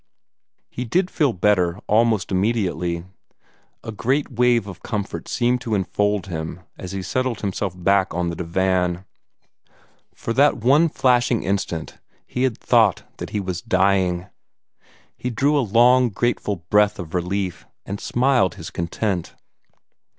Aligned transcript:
He 0.71 0.83
did 0.83 1.11
feel 1.11 1.31
better 1.31 1.77
almost 1.85 2.31
immediately. 2.31 3.05
A 3.83 3.91
great 3.91 4.31
wave 4.31 4.65
of 4.65 4.81
comfort 4.81 5.27
seemed 5.27 5.61
to 5.61 5.75
enfold 5.75 6.25
him 6.25 6.61
as 6.75 6.91
he 6.91 7.03
settled 7.03 7.41
himself 7.41 7.73
back 7.77 8.11
on 8.11 8.29
the 8.31 8.35
divan. 8.35 9.05
For 10.15 10.33
that 10.33 10.57
one 10.57 10.89
flashing 10.89 11.43
instant 11.43 11.99
he 12.25 12.41
had 12.41 12.57
thought 12.57 13.03
that 13.17 13.29
he 13.29 13.39
was 13.39 13.61
dying. 13.61 14.25
He 15.15 15.29
drew 15.29 15.55
a 15.55 15.61
long 15.61 16.09
grateful 16.09 16.55
breath 16.71 16.97
of 16.97 17.13
relief, 17.13 17.67
and 17.85 17.99
smiled 17.99 18.55
his 18.55 18.71
content. 18.71 19.35